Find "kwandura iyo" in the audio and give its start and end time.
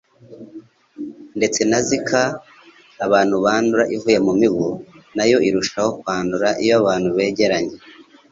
5.99-6.73